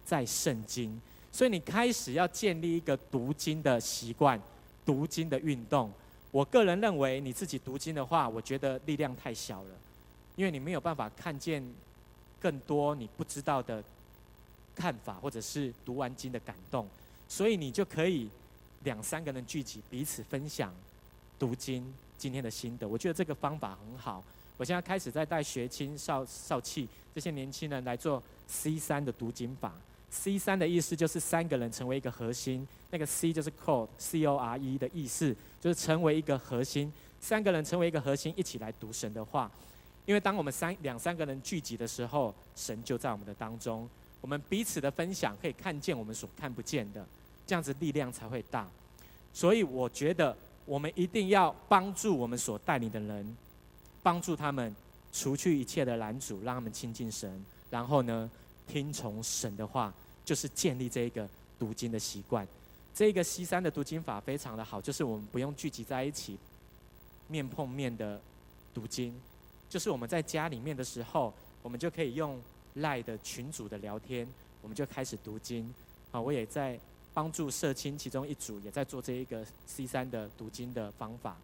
[0.04, 1.00] 在圣经。
[1.32, 4.38] 所以你开始要建立一个读经的习惯，
[4.86, 5.90] 读经的运动。
[6.30, 9.70] 我个人认为，你自己读经的话，我觉得力量太小了，
[10.36, 11.64] 因为你没有办法看见
[12.40, 13.84] 更多你不知道的
[14.76, 16.88] 看法，或者是读完经的感动。
[17.28, 18.30] 所以你就可以
[18.84, 20.74] 两三个人聚集，彼此分享
[21.38, 21.94] 读经。
[22.16, 24.24] 今天的心得，我觉得这个方法很好。
[24.56, 29.74] 我现在开始在带学青少少气这些年轻人来做 C 三的读经法。
[30.10, 36.94] C 三的意思就是三个人成为一个核心，那个 C 就是 core C O R E 的意思，就是成为一个核心。
[37.20, 39.52] 三个人成为一个核心，一起来读神的话。
[40.06, 43.90] 因为当我们三两三个人聚集的时候，神就在我们的当中。
[44.22, 47.06] 我们彼此的分享可以看见我们所看不见的，
[47.46, 48.68] 这样子力量才会大。
[49.34, 50.36] 所以我觉得。
[50.66, 53.36] 我们一定要帮助我们所带领的人，
[54.02, 54.74] 帮助他们
[55.12, 57.44] 除去一切的拦阻，让他们亲近神。
[57.70, 58.32] 然后呢，
[58.66, 59.94] 听从神的话，
[60.24, 61.28] 就是建立这一个
[61.60, 62.48] 读经的习惯。
[62.94, 66.38] 这个西三的读经法非常的好，就是我们不用聚集在一起，
[67.28, 68.22] 面碰面的
[68.74, 69.14] 读经，
[69.74, 72.40] 就是我们在家里面的时候，我们就可以用
[72.76, 74.28] 赖的群组的聊天，
[74.62, 75.74] 我们就开始读经。
[76.12, 76.80] 啊，我也在。
[77.16, 81.38] 帮助社青其中一组也在做这一个 C 三的读经的方法，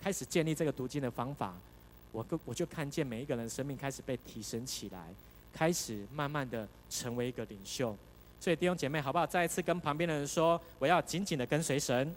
[0.00, 1.54] 开始建立这个读经的方法，
[2.10, 5.14] 我我就看见每一个人生命开始被提升起来，
[5.52, 7.96] 开始慢慢的成为一个领袖。
[8.40, 9.24] 所以弟兄姐妹，好不好？
[9.24, 12.12] 再一次跟旁边的人说，我要紧紧的跟随神。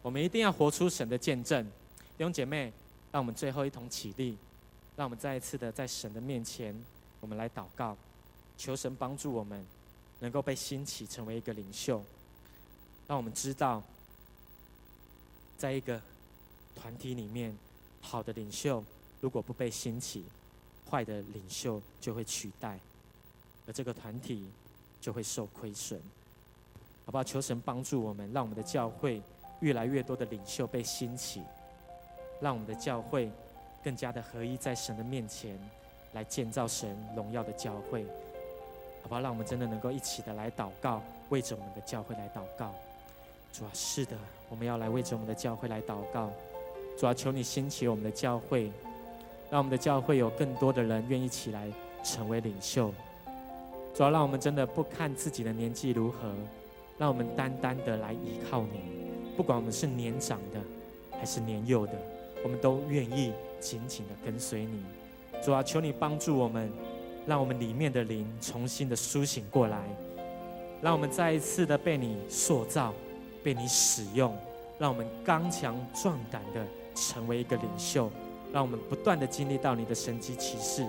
[0.00, 1.64] 我们一定要活出神的见证。
[2.16, 2.72] 弟兄姐妹，
[3.12, 4.36] 让我们最后一同起立，
[4.96, 6.74] 让我们再一次的在神的面前，
[7.20, 7.96] 我们来祷告，
[8.58, 9.64] 求神帮助我们。
[10.20, 12.00] 能够被兴起成为一个领袖，
[13.08, 13.82] 让我们知道，
[15.58, 16.00] 在一个
[16.76, 17.52] 团体里面，
[18.00, 18.84] 好的领袖
[19.20, 20.24] 如果不被兴起，
[20.88, 22.78] 坏的领袖就会取代，
[23.66, 24.46] 而这个团体
[25.00, 26.00] 就会受亏损。
[27.04, 27.24] 好不好？
[27.24, 29.20] 求神帮助我们，让我们的教会
[29.58, 31.42] 越来越多的领袖被兴起，
[32.42, 33.30] 让我们的教会
[33.84, 35.56] 更加的合一，在神的面前
[36.12, 38.04] 来建造神荣耀的教会。
[39.02, 39.20] 好不好？
[39.20, 42.72] 让我们真的能够一起的来祷告，为着我们的教会来祷告。
[43.52, 44.16] 主啊，是的，
[44.48, 46.30] 我们要来为着我们的教会来祷告。
[46.98, 48.70] 主啊，求你兴起我们的教会，
[49.50, 51.68] 让我们的教会有更多的人愿意起来
[52.04, 52.92] 成为领袖。
[53.94, 56.32] 主啊，让我们真的不看自己的年纪如何，
[56.98, 58.80] 让我们单单的来依靠你。
[59.36, 60.60] 不管我们是年长的
[61.18, 61.92] 还是年幼的，
[62.42, 64.82] 我们都愿意紧紧的跟随你。
[65.44, 66.70] 主啊，求你帮助我们，
[67.26, 69.82] 让我们里面的灵重新的苏醒过来，
[70.80, 72.92] 让我们再一次的被你塑造，
[73.42, 74.36] 被你使用，
[74.78, 76.64] 让我们刚强壮胆的
[76.94, 78.10] 成为一个领袖，
[78.52, 80.86] 让我们不断的经历到你的神迹奇事，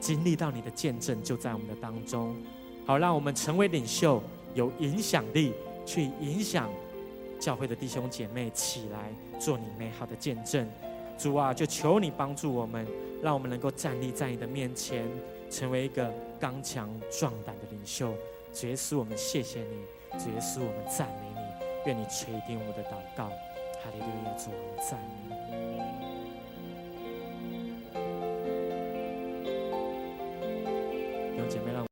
[0.00, 2.36] 经历到你的见证就在我们的当中。
[2.84, 4.22] 好，让我们成为领袖，
[4.54, 5.52] 有影响力，
[5.84, 6.70] 去影响
[7.40, 10.68] 教会的弟兄姐妹起来做你美好的见证。
[11.18, 12.86] 主啊，就求你帮助我们，
[13.22, 15.04] 让我们能够站立在你的面前，
[15.50, 18.12] 成为一个刚强壮胆的领袖，
[18.52, 19.84] 主耶稣，我们谢谢你，
[20.18, 21.40] 主耶稣，我们赞美你，
[21.86, 23.30] 愿你垂听我的祷告。
[23.82, 25.06] 哈利路亚，主，我们赞美
[31.32, 31.38] 你。
[31.38, 31.84] 有姐妹让我。